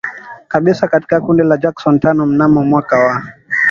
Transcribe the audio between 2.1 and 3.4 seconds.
mnamo mwaka wa